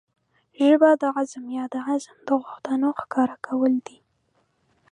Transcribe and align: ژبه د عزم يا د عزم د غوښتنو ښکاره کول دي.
ژبه 0.65 0.91
د 1.01 1.03
عزم 1.15 1.45
يا 1.57 1.65
د 1.73 1.75
عزم 1.87 2.17
د 2.27 2.29
غوښتنو 2.41 2.89
ښکاره 2.99 3.35
کول 3.47 3.73
دي. 3.87 3.99